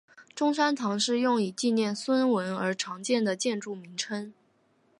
[0.33, 4.33] 中山堂是用以纪念孙文而常见的建筑名称。